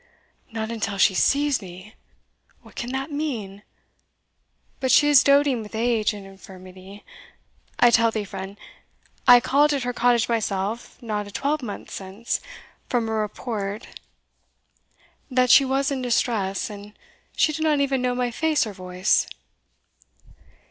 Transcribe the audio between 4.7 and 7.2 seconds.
But she is doting with age and infirmity.